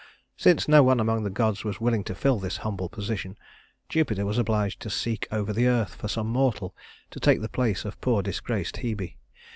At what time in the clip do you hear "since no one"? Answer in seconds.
0.35-0.99